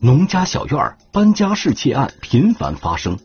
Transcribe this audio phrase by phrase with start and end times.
[0.00, 3.18] 农家小院搬家式窃案频繁发生，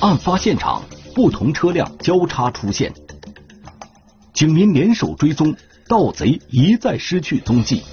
[0.00, 0.82] 案发现场
[1.14, 2.92] 不同车辆交叉出现，
[4.34, 5.54] 警民联手追踪，
[5.86, 7.84] 盗贼一再失去踪迹。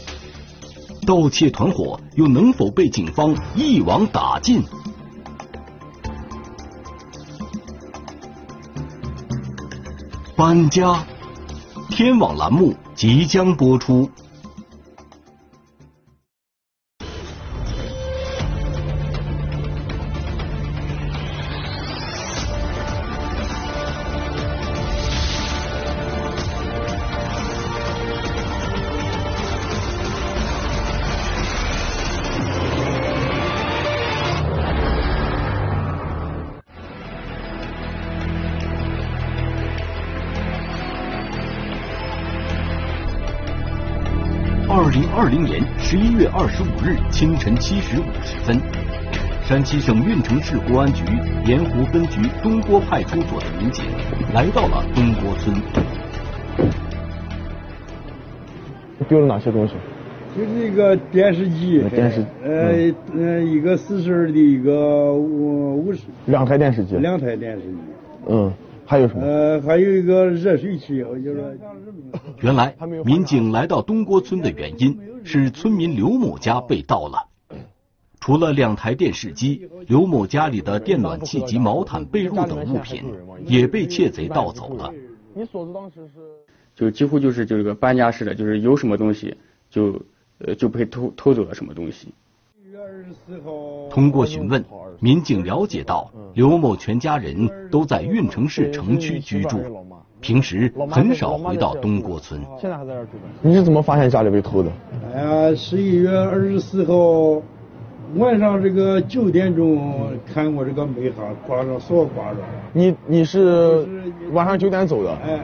[1.05, 4.63] 盗窃团伙又能否被警方一网打尽？
[10.35, 11.05] 搬家，
[11.89, 14.09] 天网栏目即将播出。
[44.87, 48.57] 二零二零年十一月二十五日清晨七时五十分，
[49.43, 51.03] 山西省运城市公安局
[51.45, 53.83] 盐湖分局东郭派出所的民警
[54.33, 55.53] 来到了东郭村。
[59.09, 59.73] 丢了哪些东西？
[60.37, 66.03] 就是一个电视机，电视，呃呃，一个四十的，一个五五十。
[66.27, 66.95] 两台电视机。
[66.95, 67.77] 两台电视机。
[68.29, 68.53] 嗯。
[68.87, 69.21] 还有什么？
[69.21, 71.43] 呃，还有一个热水器，我就说。
[72.39, 77.27] 原来民警来到东郭村的原因是村民刘某家被盗了。
[78.21, 83.03] 除了两台电视机，刘某家里的电暖气及毛毯、被褥等物品
[83.45, 84.93] 也被窃贼盗走了。
[85.33, 86.13] 你锁子当时是？
[86.73, 89.35] 就几乎就是就是个搬家似的，就是有什么东西
[89.69, 90.01] 就
[90.39, 92.13] 呃就被偷偷走了什么东西。
[93.89, 94.63] 通过询问，
[94.99, 99.59] 民警了解到刘某全家人都在运城市城区居住，
[100.21, 102.41] 平时很少回到东郭村。
[102.59, 103.09] 现在还在这住
[103.41, 104.71] 你是怎么发现家里被偷的？
[105.13, 107.41] 哎呀，十一月二十四号
[108.15, 112.37] 晚上这个九点钟，看我这个门哈挂上锁挂上。
[112.73, 113.87] 你你是
[114.31, 115.11] 晚上九点走的？
[115.17, 115.39] 哎，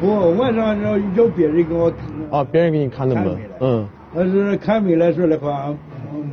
[0.00, 1.92] 我晚上要要别人给我
[2.30, 5.74] 啊，别人给你看的门，嗯，但是开门来说的话。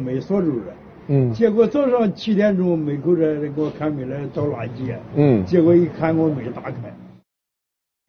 [0.05, 0.65] 没锁住着，
[1.13, 6.73] 嗯，结果早上七点钟门口这给我开门来倒垃圾，嗯，结果一看我没打开，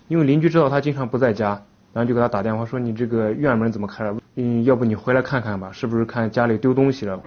[0.06, 1.60] 因为邻居知道他经常不在家，
[1.92, 4.16] 然后就给他打电话说你这个院门怎么开了？
[4.36, 7.20] 嗯，要不你回来看看吧，是不是看家里丢东西了？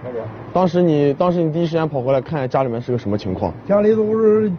[0.54, 3.52] 当时你当时你第一时间跑回来看家里面是个什么情况？
[3.68, 4.50] 家里都是。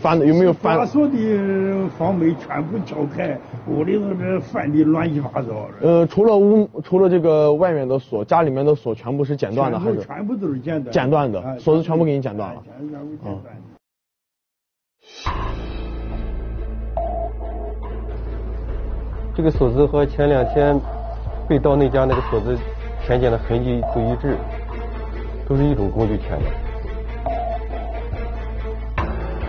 [0.00, 0.78] 翻的有没有翻？
[0.78, 3.36] 把锁的房门全部撬开，
[3.66, 5.68] 屋里头这翻的乱七八糟。
[5.80, 10.00] 呃，除了屋，除了这个外面的锁，家里面的锁全部是剪断的还是？
[10.00, 10.92] 全部都是剪断。
[10.92, 12.62] 剪断的，锁子全部给你剪断了。
[13.24, 13.40] 嗯。
[19.34, 20.78] 这个锁子和前两天
[21.48, 22.58] 被盗那家那个锁子
[23.04, 24.36] 填剪的痕迹不一致，
[25.48, 26.67] 都是一种工具填的。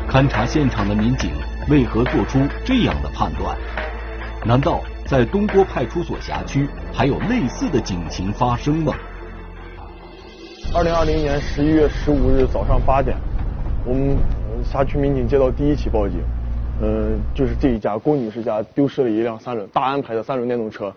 [0.09, 1.29] 勘察现场的民警
[1.69, 3.55] 为何做出这样的判断？
[4.43, 8.91] 难道在东郭派出所辖区还有类似的警情发生吗？
[10.73, 13.15] 二零二零年十一月十五日早上八点，
[13.85, 14.17] 我们
[14.63, 16.17] 辖区民警接到第一起报警，
[16.81, 20.91] 嗯，就是这一家郭女士家丢失了一辆三轮大安牌的三轮电动车。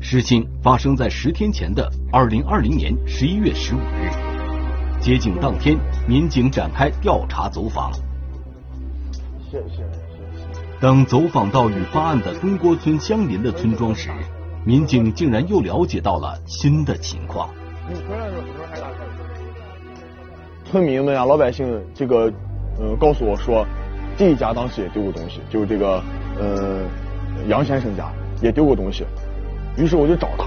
[0.00, 4.21] 事情发生在十天前的二零二零年十一月十五日。
[5.02, 5.76] 接警当天，
[6.06, 7.90] 民警展开调查走访。
[9.50, 9.82] 谢谢。
[10.80, 14.10] 当走访到与发案的东郭村相邻的村庄时，
[14.64, 17.50] 民警竟然又了解到了新的情况。
[20.64, 22.32] 村民们啊，老百姓这个，
[22.78, 23.66] 呃，告诉我说，
[24.16, 26.00] 这一家当时也丢过东西，就是这个，
[26.38, 26.84] 呃，
[27.48, 28.08] 杨先生家
[28.40, 29.04] 也丢过东西。
[29.76, 30.44] 于是我就找他。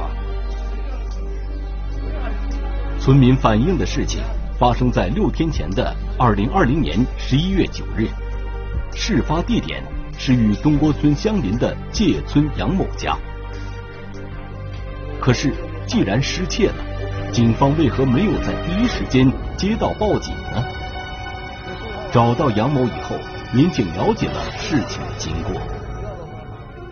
[3.01, 4.21] 村民反映的事情。
[4.57, 8.07] 发生在六天前的二零二零年十一月九日，
[8.93, 9.83] 事发地点
[10.17, 13.17] 是与东郭村相邻的界村杨某家。
[15.19, 15.53] 可是，
[15.85, 16.75] 既然失窃了，
[17.33, 20.63] 警方为何没有在第一时间接到报警呢？
[22.13, 23.17] 找到杨某以后，
[23.53, 25.61] 民警了解了事情的经过。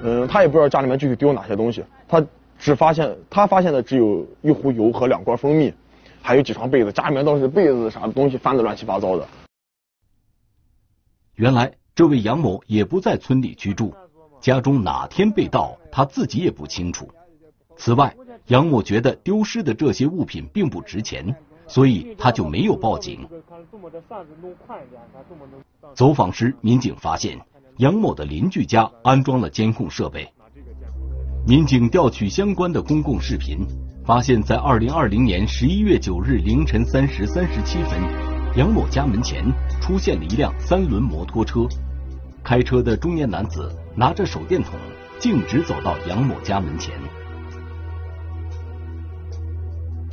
[0.04, 2.21] 嗯，他也不知道家里面具体丢哪些东西，他
[2.60, 5.74] 只发现他发现的只有一壶油和两罐蜂蜜。
[6.24, 9.28] 还有几床被子，家里面倒是被子啥东西翻的乱七八糟的。
[11.36, 13.94] 原来这位杨某也不在村里居住，
[14.40, 17.10] 家中哪天被盗，他自己也不清楚。
[17.75, 18.16] 此外，
[18.48, 21.36] 杨某觉得丢失的这些物品并不值钱，
[21.68, 23.28] 所以他就没有报警。
[25.94, 27.38] 走访时，民警发现
[27.78, 30.31] 杨某的邻居家安装了监控设备，
[31.46, 33.68] 民警调取相关的公共视频，
[34.05, 37.97] 发现，在二零二零年十一月九日凌晨三时三十七分，
[38.57, 39.45] 杨某家门前
[39.81, 41.61] 出现了一辆三轮摩托车，
[42.44, 44.73] 开车的中年男子拿着手电筒，
[45.19, 46.94] 径直走到杨某家门前。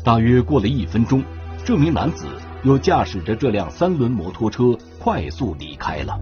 [0.04, 1.24] 大约过了一分钟，
[1.64, 2.28] 这名男子
[2.62, 6.16] 又驾驶着这辆三轮摩托车快速离开了。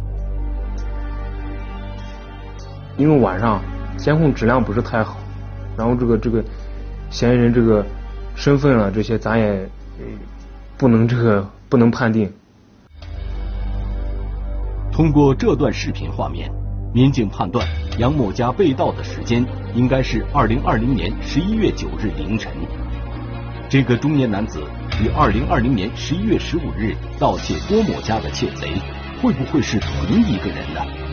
[2.96, 3.62] 因为晚上
[3.98, 5.18] 监控质量不是太好，
[5.76, 6.42] 然后这个这个
[7.10, 7.84] 嫌疑人这个
[8.34, 9.68] 身份啊这些咱也
[10.76, 12.32] 不能这个不能判定。
[14.92, 16.50] 通过这段视频画面，
[16.92, 17.66] 民警判断
[17.98, 19.44] 杨某家被盗的时间
[19.74, 22.52] 应该是二零二零年十一月九日凌晨。
[23.68, 24.62] 这个中年男子
[25.02, 28.68] 与二零二零年十一月十五日盗窃郭某家的窃贼，
[29.22, 31.07] 会不会是同一个人呢？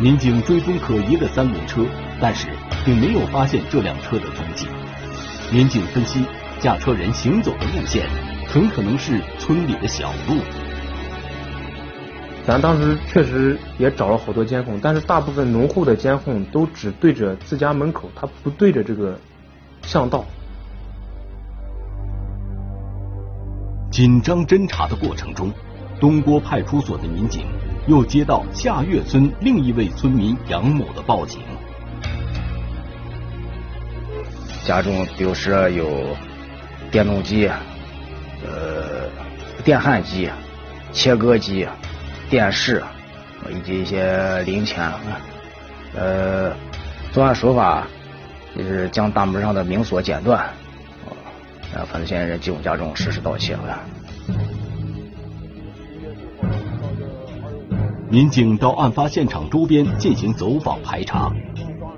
[0.00, 1.84] 民警追踪可疑的三轮车，
[2.20, 2.46] 但是
[2.84, 4.68] 并没有发现这辆车的踪迹。
[5.52, 6.24] 民警分析，
[6.60, 8.08] 驾车人行走的路线
[8.46, 10.40] 很可能是村里的小路。
[12.46, 19.18] 咱当时确实也找了好多监控，但是大部分农户的监控都只对着自家门口，他不对着这个
[19.82, 20.24] 巷道。
[23.90, 25.52] 紧张侦查的过程中，
[25.98, 27.44] 东郭派出所的民警
[27.88, 31.40] 又接到下月村另一位村民杨某的报警。
[34.66, 36.14] 家中丢失了有
[36.90, 37.50] 电动机、
[38.46, 39.08] 呃
[39.64, 40.30] 电焊机、
[40.92, 41.66] 切割机、
[42.28, 42.82] 电视
[43.50, 44.92] 以及一些零钱。
[45.94, 46.52] 呃，
[47.10, 47.86] 作案手法
[48.54, 50.40] 就是将大门上的明锁剪断。
[51.74, 53.80] 啊，犯罪嫌疑人进入家中实施盗窃了。
[58.10, 61.30] 民警到案发现场周边进行走访排查，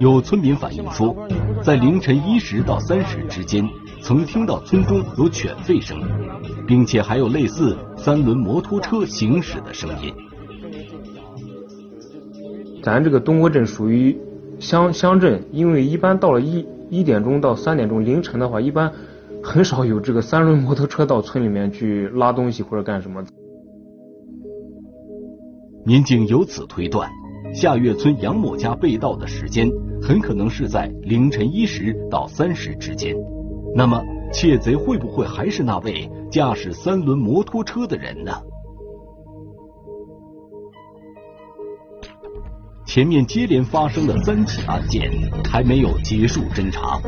[0.00, 1.14] 有村民反映说，
[1.62, 3.64] 在凌晨一时到三时之间，
[4.00, 6.00] 曾听到村中有犬吠声，
[6.66, 10.12] 并且还有类似三轮摩托车行驶的声音。
[12.82, 14.18] 咱这个东郭镇属于
[14.58, 18.92] 乡乡镇，因为一般到了一一点钟到三点钟凌晨的话，一般。
[19.42, 23.24] 很少有这个三轮摩托车到村里面去拉东西或者干什么。
[25.84, 27.10] 民警由此推断，
[27.54, 29.68] 下月村杨某家被盗的时间
[30.02, 33.16] 很可能是在凌晨一时到三时之间。
[33.74, 38.32] 那么，窃贼会不会还是那位驾驶三轮摩托车的人呢？
[42.86, 45.10] 前面接连发生的三起案件
[45.48, 47.00] 还没有结束侦查，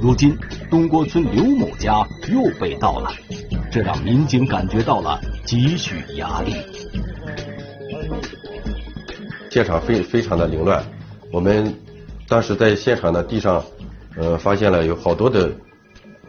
[0.00, 0.36] 如今
[0.70, 3.10] 东郭村刘某家又被盗了，
[3.72, 6.52] 这让民警感觉到了几许压力。
[9.50, 10.84] 现场非非常的凌乱，
[11.32, 11.74] 我们
[12.28, 13.64] 当时在现场的地上，
[14.16, 15.50] 呃，发现了有好多的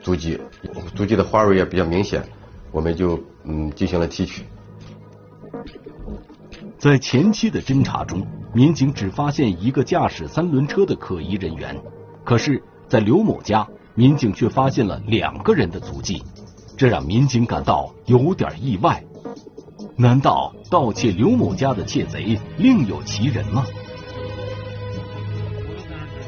[0.02, 0.40] 足迹，
[0.96, 2.24] 足迹的花纹也比较明显，
[2.72, 4.44] 我们就嗯进行了提取。
[6.78, 8.26] 在前期的侦查中。
[8.54, 11.74] 民警只发现一个驾驶三轮车的可疑人员，
[12.26, 16.22] 可是，在刘某家，民警却发现了两个人的足迹，
[16.76, 19.02] 这让民警感到有点意外。
[20.02, 23.64] 难道盗窃刘某家的窃贼另有其人吗？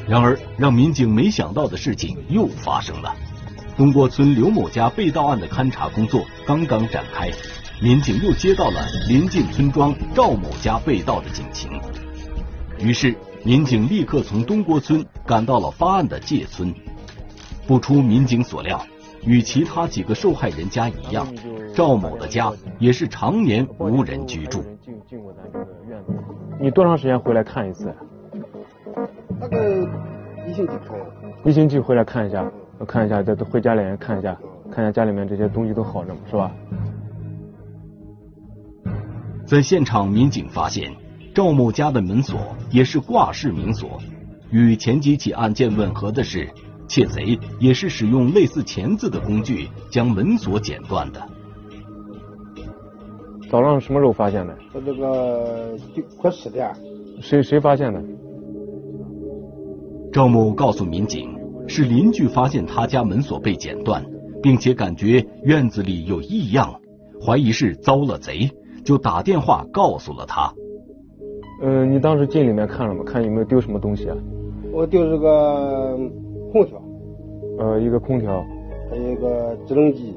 [0.07, 3.15] 然而，让民警没想到的事情又发生了。
[3.75, 7.31] 东郭村刘某家被盗案的勘查工作刚刚展开，
[7.81, 11.71] 民警又接到了临近村庄赵某家被盗的警情。
[12.77, 16.71] 于是，民警立刻从东郭村赶到了发案的界村。
[17.65, 18.85] 不出民警所料，
[19.25, 21.25] 与其他几个受害人家一样，
[21.73, 24.63] 赵某的家也是常年无人居住。
[26.59, 27.93] 你多长时间回来看一次？
[29.39, 29.81] 那个
[30.47, 30.97] 一星期看。
[31.43, 32.49] 一星期回来看一下，
[32.87, 34.37] 看一下，再回家里面看一下，
[34.71, 36.19] 看一下家里面这些东西都好着吗？
[36.29, 36.51] 是吧？
[39.45, 40.91] 在现场，民警发现。
[41.35, 43.99] 赵某家的门锁也是挂式门锁，
[44.51, 46.47] 与前几起案件吻合的是，
[46.87, 51.27] 窃贼也是使用类似钳子的工具将门锁剪断的。
[53.53, 54.57] 早上什么时候发现的？
[54.73, 55.77] 我这个
[56.17, 56.73] 快十点。
[57.21, 58.01] 谁谁发现的？
[60.11, 61.29] 赵某告诉民警，
[61.67, 64.03] 是邻居发现他家门锁被剪断，
[64.41, 66.67] 并且感觉院子里有异样，
[67.23, 68.49] 怀疑是遭了贼，
[68.83, 70.51] 就打电话告诉了他。
[71.61, 73.03] 嗯，你当时进里面看了吗？
[73.05, 74.17] 看有没有丢什么东西啊？
[74.71, 75.95] 我丢这个
[76.51, 76.81] 空调。
[77.59, 78.43] 呃，一个空调。
[78.89, 80.15] 还有一个制冷机。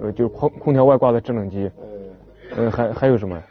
[0.00, 1.70] 呃，就是空空调外挂的制冷机。
[1.82, 1.87] 呃，
[2.70, 3.42] 还还有什么？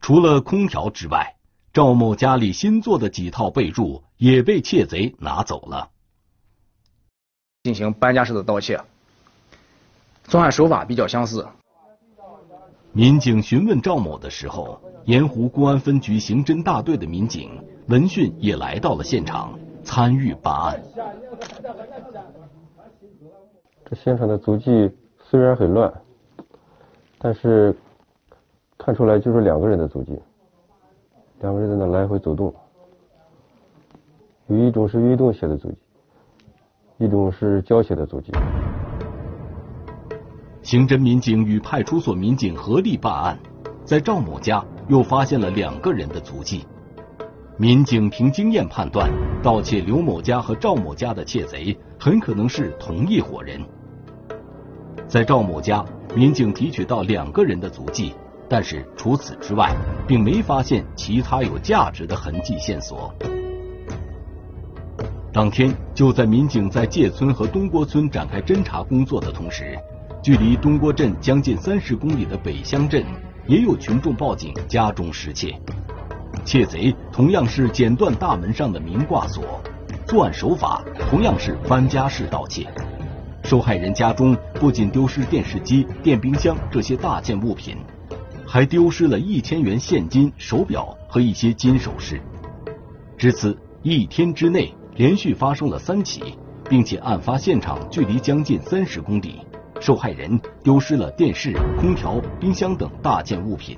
[0.00, 1.36] 除了空调之外，
[1.72, 4.34] 赵某家里新做的几套被褥也。
[4.34, 5.90] 也被窃贼拿走了，
[7.62, 8.80] 进行搬家式的盗窃，
[10.24, 11.46] 作案手法比较相似。
[12.92, 20.82] 民警询问赵某的时候，盐湖公安分局刑侦大队的民警闻讯也来到了现场，参与办案。
[23.84, 24.90] 这现场的足迹
[25.28, 25.92] 虽然很乱，
[27.24, 27.74] 但是
[28.76, 30.12] 看出来就是两个人的足迹，
[31.40, 32.54] 两个人在那来回走动，
[34.48, 35.78] 有一种是运动鞋的足迹，
[36.98, 38.30] 一种是胶鞋的足迹。
[40.60, 43.38] 刑侦民警与派出所民警合力办案，
[43.86, 46.66] 在赵某家又发现了两个人的足迹。
[47.56, 49.10] 民警凭经验判断，
[49.42, 53.58] 盗窃刘某家和赵某家的窃贼很可能是同一伙人。
[55.08, 55.82] 在赵某家，
[56.14, 58.14] 民警提取到两个人的足迹，
[58.48, 59.74] 但是除此之外，
[60.06, 63.12] 并没发现其他有价值的痕迹线索。
[65.32, 69.76] 当天，就在民警在界村和东郭村展开侦查工作的同时。
[70.22, 73.04] 距离东郭镇将近三十公里的北乡镇，
[73.46, 75.60] 也有群众报警家中失窃。
[76.44, 79.60] 窃贼同样是剪断大门上的明挂锁，
[80.06, 82.66] 作案手法同样是搬家式盗窃。
[83.44, 87.76] 受害人家中不仅丢失电视机、电冰箱这些大件物品，
[88.46, 92.18] 还丢失了一千元现金、手表和一些金首饰。
[93.18, 96.36] 至此，一天之内连续发生了三起，
[96.70, 99.40] 并且案发现场距离将近三十公里。
[99.78, 103.76] 受害人丢失了电视、空调、冰箱等大件物品。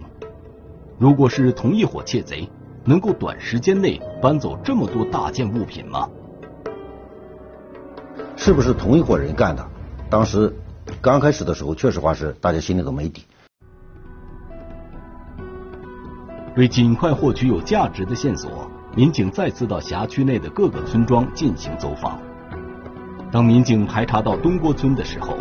[0.97, 2.49] 如果是同一伙窃贼，
[2.85, 6.09] 能够短时间内搬走这么多大件物品吗？
[8.37, 9.67] 是不是同一伙人干的？
[10.09, 10.55] 当时
[11.01, 13.25] 刚开始的时候，确实话是大家心里都没底。
[16.55, 22.19] 为尽快获取有价值的线索，民警再次到辖区内的各个村庄进行走访。
[23.33, 25.37] 当民警排查到东郭村的时候，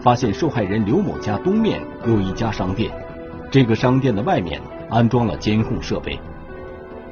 [0.00, 2.92] 发现受害人刘某家东面有一家商店，
[3.50, 6.20] 这个商店的外面安装了监控设备。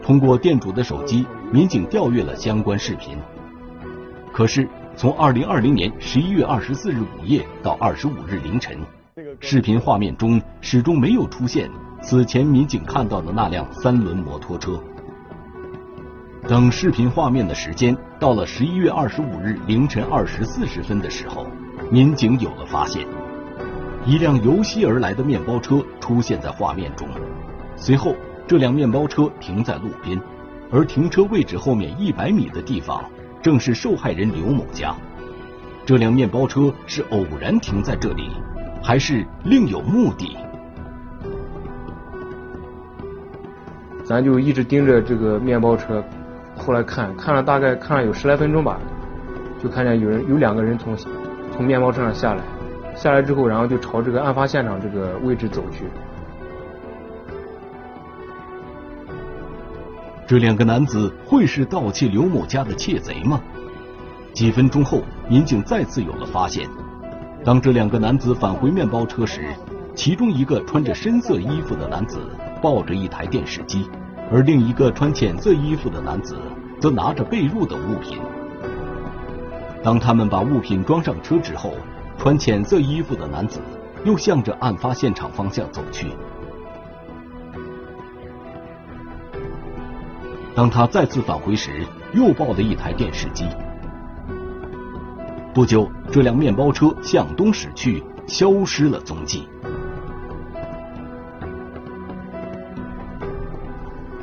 [0.03, 3.19] 通过店主的手机，民警调阅了相关视频。
[4.33, 4.69] 可是，
[4.99, 8.77] 从二零二零年十一月二十四日午夜到二十五日凌晨，
[9.39, 11.71] 视频画面中始终没有出现
[12.03, 14.83] 此前民警看到的那辆三轮摩托车。
[16.49, 21.47] 等视频画面的时间到了十一月二十五日凌晨二时四十分的时候。
[21.93, 23.07] 民警有了发现，
[24.05, 27.09] 一辆由西而来的面包车出现在画面中。
[27.77, 28.17] 随后，
[28.49, 30.21] 这辆面包车停在路边，
[30.73, 33.03] 而停车位置后面一百米的地方
[33.43, 34.95] 正是受害人刘某家。
[35.85, 38.31] 这辆面包车是偶然停在这里，
[38.83, 40.37] 还是另有目的？
[44.05, 46.03] 咱就一直盯着这个面包车，
[46.57, 48.79] 后来看看了大概看了有十来分钟吧，
[49.63, 50.97] 就看见有人有两个人从。
[51.51, 52.45] 从面包车上下来，
[52.95, 55.87] 下来之后，然后就朝这个案发现场这个位置走去。
[60.29, 63.41] 这两个男子会是盗窃刘某家的窃贼吗？
[64.35, 66.69] 几分钟后，民警再次有了发现。
[67.43, 69.55] 当这两个男子返回面包车时，
[69.95, 72.19] 其中一个穿着深色衣服的男子
[72.61, 73.89] 抱着一台电视机，
[74.31, 76.37] 而另一个穿浅色衣服的男子
[76.79, 78.19] 则拿着被褥的物品。
[79.83, 81.73] 当他们把物品装上车之后，
[82.19, 83.61] 穿浅色衣服的男子
[84.05, 86.09] 又向着案发现场方向走去。
[90.59, 93.47] 当他再次返回时，又抱了一台电视机。
[95.55, 99.47] 不久，这辆面包车向东驶去，消失了踪迹。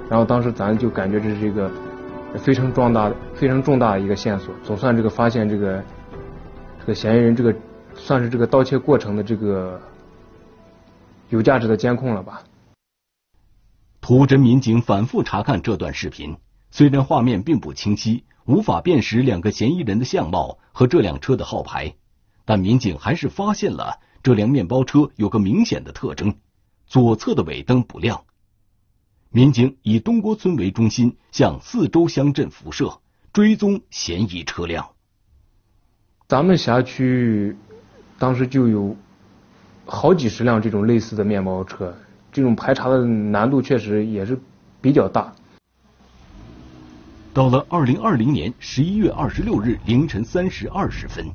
[0.09, 1.71] 然后当时咱就感觉这是一个。
[2.39, 5.81] 非常壮大、非常重大的一个线索，总算这个发现这个
[6.81, 7.55] 这个嫌疑人，这个
[7.93, 9.79] 算是这个盗窃过程的这个
[11.29, 12.41] 有价值的监控了吧？
[14.05, 16.37] 图侦民警反复查看这段视频，
[16.69, 21.95] 虽然画面并不清晰，无法辨识两个嫌疑人的相貌和这辆车的号牌，
[22.45, 26.35] 但民警还是发现了这辆面包车有个明显的特征：
[26.85, 28.25] 左侧的尾灯不亮。
[29.31, 32.99] 民警以东郭村为中心，向四周乡镇辐射，
[33.33, 34.87] 追踪嫌疑车辆。
[36.27, 37.57] 咱们辖区
[38.19, 38.95] 当时就有
[39.87, 41.97] 好几十辆这种类似的面包车，
[42.35, 44.37] 这种排查的难度确实也是
[44.81, 45.33] 比较大。
[47.33, 51.25] 到了二零二零年十一月二十六日凌晨三时二十分，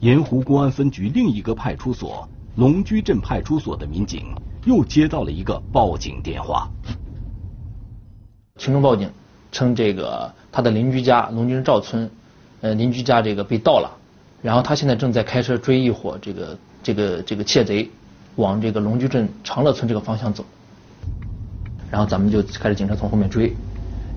[0.00, 4.24] 盐湖公安分局另一个派出所龙居镇派出所的民警
[4.64, 6.66] 又接到了一个报警电话。
[8.56, 9.10] 群众报警
[9.50, 12.10] 称，这个他的邻居家龙居镇赵村，
[12.62, 13.98] 呃邻居家这个被盗了，
[14.40, 17.90] 然后他现在正在开车追一伙这个这个这个窃贼，
[18.36, 20.44] 往这个龙居镇长乐村这个方向走，
[21.90, 23.54] 然后咱们就开始警车从后面追，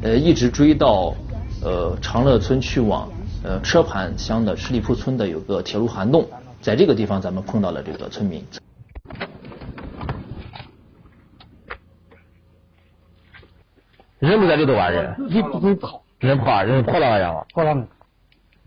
[0.01, 1.13] 呃一直追到
[1.62, 3.10] 呃长乐村去往
[3.43, 6.25] 呃车盘乡的十里铺村的有个铁路涵洞，
[6.62, 8.43] 在这个地方咱们碰到了这个村民。
[14.19, 14.89] 人不在这头啊？
[14.89, 17.45] 人你你跑，人跑，人跑了呀？
[17.53, 17.81] 跑了没？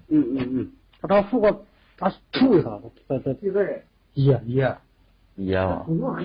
[0.08, 1.64] 嗯嗯嗯，他找副过，
[1.96, 2.78] 他处一下，
[3.08, 3.82] 这这几个人？
[5.38, 6.16] 一一一嘛。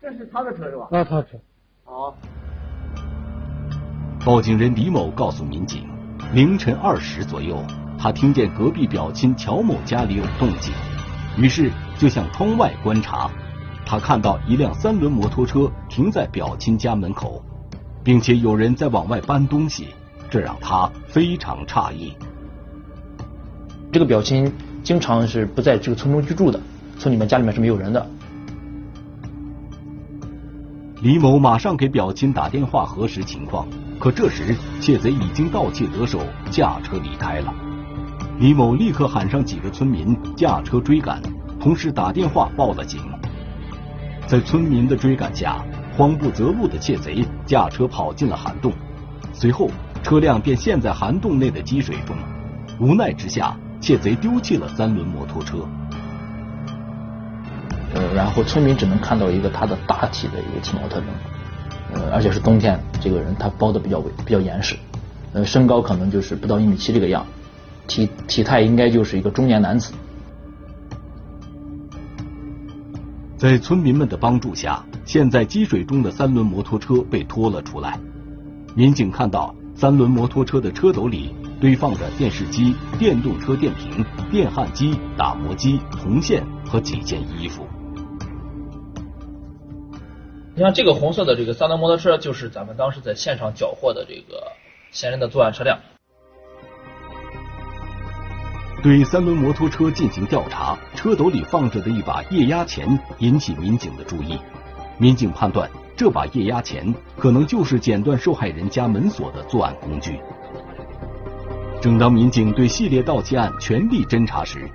[0.00, 0.88] 这是他的车是吧？
[0.90, 1.38] 啊，他的车。
[1.84, 2.16] 好。
[4.24, 5.86] 报警人李某告诉民警，
[6.32, 7.62] 凌晨二时左右，
[7.98, 10.72] 他听见隔壁表亲乔某家里有动静，
[11.36, 13.30] 于是就向窗外观察，
[13.84, 17.42] 他看到一辆三轮摩托车停在表亲家门口。
[18.06, 19.88] 并且有人在往外搬东西，
[20.30, 22.16] 这让他非常诧异。
[23.90, 24.52] 这个表亲
[24.84, 26.60] 经常是不在这个村中居住的，
[26.98, 28.06] 村里面家里面是没有人的。
[31.02, 33.66] 李某马上给表亲打电话核实情况，
[33.98, 37.54] 可这时窃贼已经盗窃得手，驾车离开了。
[38.38, 41.22] 李某立刻喊上几个村民驾车追赶，
[41.60, 43.00] 同时打电话报了警。
[44.26, 45.64] 在村民的追赶下。
[45.96, 48.70] 慌不择路的窃贼驾车跑进了涵洞，
[49.32, 49.70] 随后
[50.02, 52.14] 车辆便陷在涵洞内的积水中。
[52.78, 55.66] 无奈之下，窃贼丢弃了三轮摩托车。
[58.26, 61.06] 然后村民只能看到一个他的大体的一个体貌特征，
[61.94, 64.74] 呃，而且是冬天，这个人他包的比较比较严实，
[65.32, 67.24] 呃，身高可能就是不到一米七这个样，
[67.86, 69.92] 体体态应该就是一个中年男子。
[73.36, 74.84] 在村民们的帮助下。
[75.04, 77.96] 陷在积水中的三轮摩托车被拖了出来。
[78.74, 87.64] 民警看到三轮摩托车的车斗里堆放着电视机、电动车电瓶、电焊机、打磨机、铜线和几件衣服。
[90.56, 94.50] 你像这个红色的这个三轮摩托车，就是咱们当时在现场缴获的这个
[94.90, 95.78] 嫌疑人的作案车辆。
[98.82, 104.40] 对三轮摩托车进行调查，车斗里放着的一把液压钳引起民警的注意。
[104.96, 110.18] 民警判断，这把液压钳可能就是剪断受害人家门锁的作案工具。
[111.82, 114.66] 正当民警对系列盗窃案全力侦查时，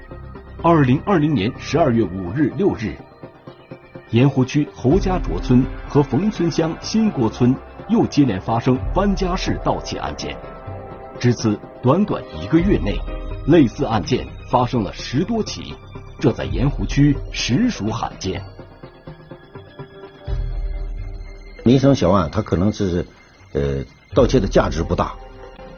[0.62, 2.96] 二零二零年十二月五日、六日，
[4.12, 7.56] 盐湖区侯家卓村和冯村乡新郭村
[7.88, 10.36] 又接连发生搬家式盗窃案件。
[11.18, 13.00] 至此，短短一个月内，
[13.48, 15.74] 类似案件发生了十多起，
[16.20, 18.44] 这在盐湖区实属罕见。
[21.64, 23.06] 民生小案，它可能是
[23.54, 23.82] 呃
[24.14, 25.14] 盗窃的价值不大，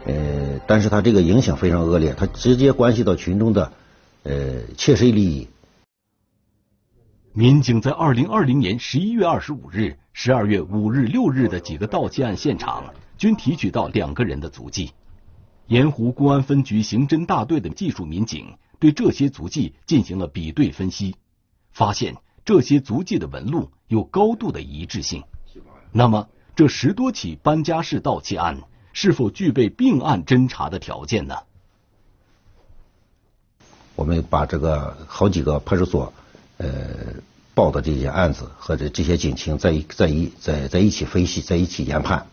[0.08, 3.72] 呃，但是它这个影响非常恶劣，它直接关系到群众的
[4.24, 4.34] 呃
[4.76, 5.48] 切实利益。
[7.36, 14.92] 民警在二零二零年十一月二十五日、十二月五日、六日的几个盗窃案现场，均提取到两个人的足迹。
[15.66, 21.16] 盐湖公安分局刑侦大队的技术民警对这些足迹进行了比对分析，
[21.72, 25.24] 发现这些足迹的纹路有高度的一致性。
[25.92, 31.38] 那么，这十多起搬家式盗窃案是否具备并案侦查的条件呢？
[33.96, 36.14] 我们把这个好几个派出所
[36.64, 36.70] 呃
[37.54, 42.26] 报的这些案子和这这些警情在一在一在在一起分析，在一起研判。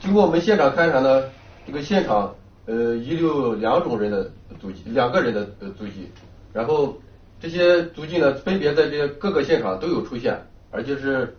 [0.00, 1.22] 经过我们现场勘查呢，
[1.66, 2.34] 这个现场
[2.66, 5.46] 呃遗留两种人的足迹，两个人的
[5.78, 6.08] 足迹，
[6.52, 6.98] 然后
[7.38, 11.36] 这些足迹呢分别在这各个现场都有出现，而且是。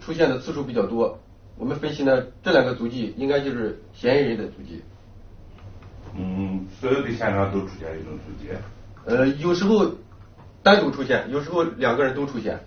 [0.00, 1.20] 出现的次数比较多，
[1.58, 4.80] 我们分析呢，这两个足迹应该就是嫌疑人的足迹。
[6.16, 8.48] 嗯，所有的现场都出现一种足迹。
[9.04, 9.84] 呃，有时候
[10.66, 12.58] 单独出现，有时候两个人都出现。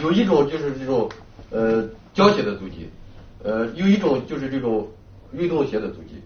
[0.00, 1.10] 有一种就是这种
[1.50, 1.84] 呃
[2.14, 2.88] 胶鞋的足迹，
[3.42, 4.86] 呃，有一种就是这种
[5.32, 6.22] 运动鞋的足迹。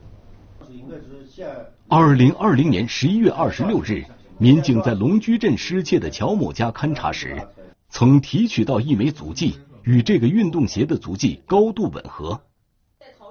[1.89, 4.05] 二零二零年十一月二十六日，
[4.37, 7.49] 民警在龙居镇失窃的乔某家勘查时，
[7.89, 9.59] 曾提取到一枚足迹。
[9.83, 12.43] 与这个运动鞋的足迹高度吻合。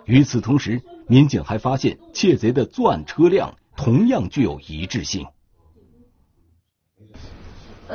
[0.05, 5.27] 与此同时，民警还发现窃贼的作案车辆同样具有一致性。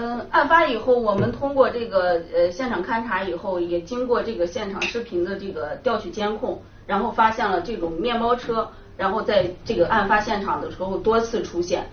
[0.01, 11.89] 嗯，案发以后，我们通过这个呃现场勘查以后，也经过这个现场视频的这个调取监控，然后发现了这种面包车，然后在这个案发现场的时候多次出现。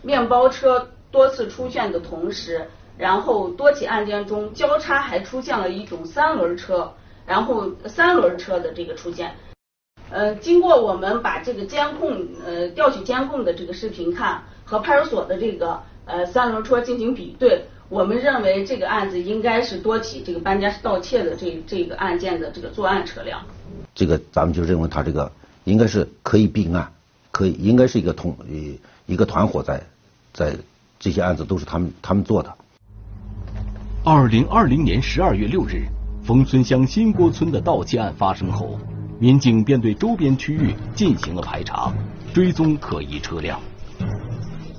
[0.00, 2.66] 面包车多次出现的同时。
[2.98, 6.94] 然后多起案件中交叉还出现了一种三轮车，
[7.26, 9.34] 然后三轮车的这个出现。
[10.10, 23.40] 呃，经过我们把这个监控呃调取监控的这个视频看和派出所的这个呃三轮车进行比对，我们认为这个案子应该是多起这个搬家盗窃的这这个案件的这个作案车辆。
[23.94, 25.30] 这个咱们就认为他这个
[25.64, 26.90] 应该是可以并案，
[27.30, 28.36] 可以应该是一个同
[29.06, 29.82] 一个团伙在
[30.32, 30.56] 在
[30.98, 32.52] 这些案子都是他们他们做的。
[34.04, 35.84] 二零二零年十二月六日，
[36.24, 38.78] 冯村乡新郭村的盗窃案发生后，
[39.18, 41.92] 民警便对周边区域进行了排查，
[42.32, 43.60] 追踪可疑车辆。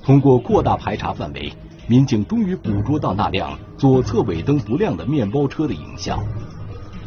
[0.08, 1.52] 通过扩大排查范围，
[1.86, 6.18] 民警终于捕捉到那辆左侧尾灯不亮的面包车的影像。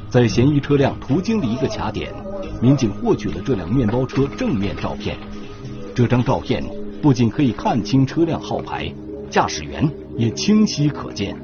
[0.08, 2.14] 在嫌疑车辆途经的一个卡点，
[2.62, 5.18] 民警获取了这辆面包车正面照片。
[5.96, 6.64] 这张照片
[7.02, 8.94] 不仅可以看清车辆号牌，
[9.32, 11.36] 驾驶员也清晰可见。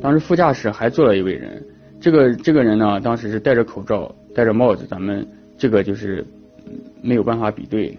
[0.00, 1.60] 当时副驾驶还坐了一位人，
[2.00, 5.26] 这个这个人呢，当时是戴着口罩、戴着帽子，咱们
[5.58, 6.24] 这个就是
[7.02, 7.98] 没有办法比对。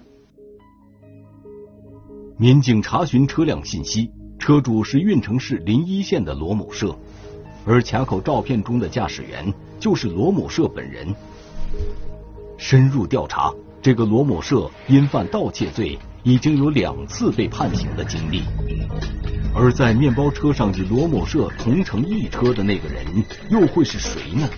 [2.41, 6.97] 民警查询车辆信息，车主是运城市临沂县的罗某社，
[7.67, 11.13] 而卡口照片中的驾驶员就是罗某社本人。
[12.58, 18.41] 深入调查，这个罗某社因犯盗窃罪，已经有两次被判刑的经历。
[19.54, 23.06] 而在面包车上与罗某社同乘一车的那个人
[23.51, 24.49] 又会是谁呢？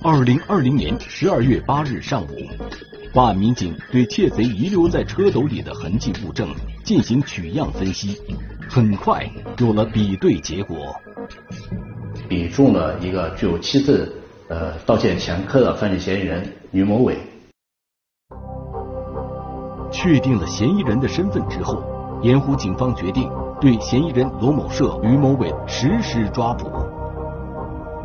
[0.00, 2.28] 二零二零年十二月八日上午，
[3.14, 6.48] 办案民警对窃贼遗留在车斗里的痕迹物证
[6.82, 8.18] 进行取样分析，
[8.68, 10.76] 很快有了比对结果，
[12.28, 14.16] 比中了一个具有七次
[14.48, 17.18] 呃盗窃前科的犯罪嫌疑人于某伟。
[19.90, 21.82] 确定了嫌疑人的身份之后。
[22.22, 23.28] 盐湖警方决定
[23.60, 26.68] 对嫌疑人罗某社、于某伟实施抓捕。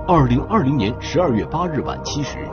[0.08, 2.50] 二零二零年十二月八日晚七时，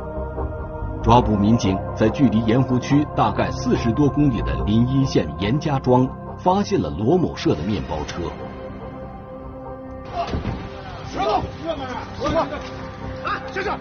[1.05, 8.23] 抓捕民警在距离盐湖区大概四十多公里的临沂县严家庄发现了罗某社的面包车。
[11.13, 11.43] 石头，
[12.19, 12.41] 石头，
[13.23, 13.79] 啊，先生。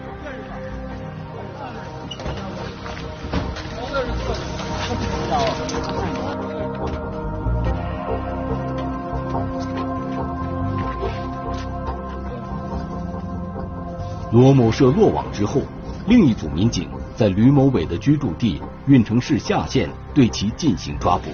[14.30, 15.62] 罗某社落网之后，
[16.06, 21.30] 另一组民警在吕某伟的居住地运城市下县对其进行抓捕。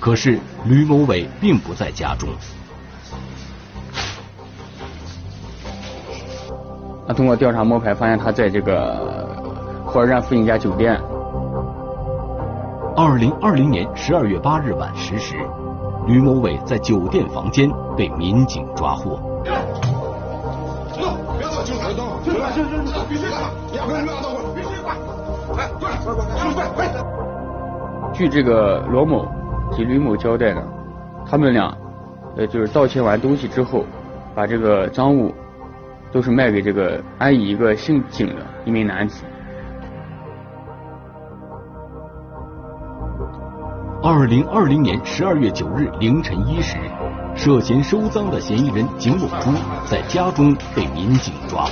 [0.00, 2.28] 可是吕某伟并不在家中。
[7.06, 9.52] 那通过调查摸排，发现他在这个
[9.84, 11.00] 火车站附近一家酒店。
[12.96, 15.36] 二零二零年十二月八日晚十时，
[16.06, 19.18] 吕某伟在酒店房间被民警抓获。
[28.12, 29.26] 据这个罗某
[29.72, 30.62] 及吕某交代呢，
[31.26, 31.76] 他们俩
[32.36, 33.84] 呃就是盗窃完东西之后，
[34.34, 35.34] 把这个赃物
[36.12, 39.24] 都是卖给这个安邑一个姓景的一名男子。
[44.02, 46.76] 二零二零年十二月九日凌晨一时。
[47.36, 49.52] 涉嫌收赃的嫌疑人景某珠
[49.86, 51.70] 在家中被民警抓获。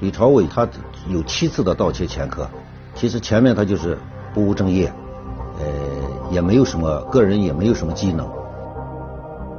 [0.00, 0.68] 李朝伟他
[1.08, 2.48] 有七次的盗窃前科，
[2.94, 3.98] 其实前面他就是
[4.34, 4.92] 不务正业，
[5.58, 5.64] 呃，
[6.30, 8.28] 也没有什么个人也没有什么技能，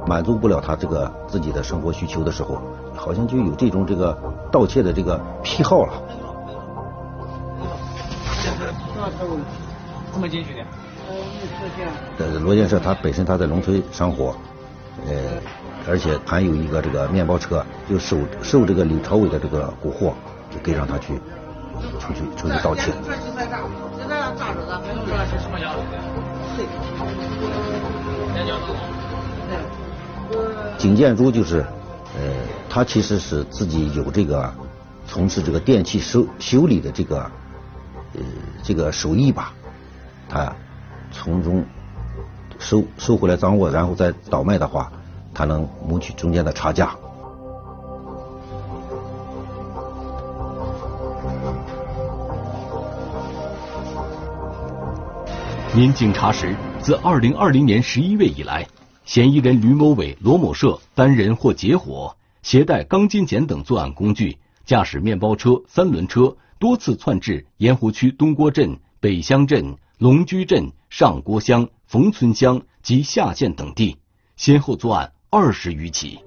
[0.06, 2.60] 满足不了他这个自己的生活需求的时候，
[2.94, 4.16] 好像就有这种这个
[4.52, 5.92] 盗窃的这个癖好了。
[10.12, 10.64] 怎么进去的？
[12.18, 14.34] 呃，罗建设他本身他在农村生活，
[15.06, 15.12] 呃，
[15.88, 20.12] 而且还有一个这个面包车，就受受这个李朝伟的这个蛊惑，
[20.50, 21.14] 就给让他去
[21.98, 22.92] 出去出去盗窃。
[30.76, 31.64] 景建珠就是，
[32.18, 32.34] 呃，
[32.68, 34.52] 他其实是自己有这个
[35.06, 37.20] 从事这个电器修修理的这个
[38.14, 38.20] 呃
[38.62, 39.52] 这个手艺吧。
[40.28, 40.52] 他
[41.12, 41.64] 从中
[42.58, 44.92] 收收回来赃物，然后再倒卖的话，
[45.36, 46.96] 他能谋取中间的差价。
[55.74, 58.66] 民警查实，自二零二零年十一月以来，
[59.04, 69.76] 嫌疑人吕某伟、罗某社单人或结伙，携带钢筋剪等作案工具，驾驶面包车、三轮车，多次窜至盐湖区东郭镇、北乡镇。
[69.98, 73.96] 龙居镇、上郭乡、冯村乡及下县等地，
[74.36, 76.20] 先后作案二十余起。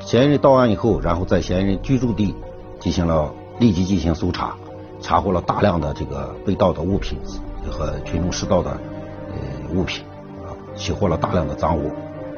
[0.00, 2.34] 嫌疑人到案以后，然后在嫌疑人居住地
[2.78, 4.56] 进行了立即进行搜查，
[5.00, 7.18] 查获了大量的这个被盗的物品
[7.68, 10.04] 和群众拾到的呃物品，
[10.46, 11.90] 啊，起获了大量的赃物。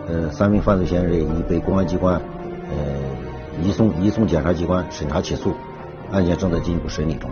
[0.08, 2.20] 呃，三名犯罪嫌疑人已被公安机关
[2.68, 5.54] 呃移送移送检察机关审查起诉，
[6.10, 7.30] 案件正在进一步审理中。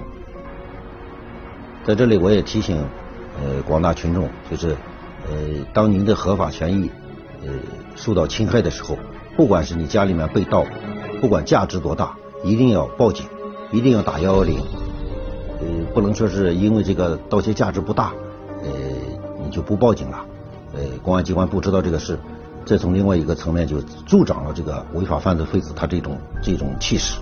[1.85, 2.77] 在这里，我也提醒
[3.41, 4.77] 呃广大群众，就是
[5.27, 6.89] 呃当您的合法权益
[7.43, 7.53] 呃
[7.97, 8.97] 受到侵害的时候，
[9.37, 10.65] 不管是你家里面被盗，
[11.21, 13.27] 不管价值多大，一定要报警，
[13.73, 14.59] 一定要打幺幺零，
[15.61, 18.13] 呃不能说是因为这个盗窃价值不大，
[18.63, 18.69] 呃
[19.45, 20.25] 你就不报警了，
[20.75, 22.19] 呃公安机关不知道这个事，
[22.65, 27.19] 再从另外一个层面就助长了这个违法犯罪分子他这种这种气势。